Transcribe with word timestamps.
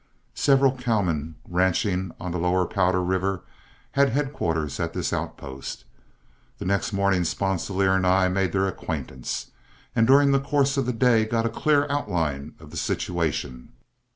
Several 0.33 0.75
cowmen, 0.75 1.35
ranching 1.47 2.11
on 2.19 2.31
the 2.31 2.39
lower 2.39 2.65
Powder 2.65 3.03
River, 3.03 3.43
had 3.91 4.09
headquarters 4.09 4.79
at 4.79 4.93
this 4.93 5.13
outpost. 5.13 5.85
The 6.57 6.65
next 6.65 6.91
morning 6.91 7.21
Sponsilier 7.23 7.93
and 7.93 8.07
I 8.07 8.27
made 8.27 8.51
their 8.51 8.65
acquaintance, 8.67 9.51
and 9.95 10.07
during 10.07 10.31
the 10.31 10.39
course 10.39 10.75
of 10.75 10.87
the 10.87 10.91
day 10.91 11.25
got 11.25 11.45
a 11.45 11.49
clear 11.49 11.85
outline 11.87 12.55
of 12.59 12.71
the 12.71 12.77
situation. 12.77 13.73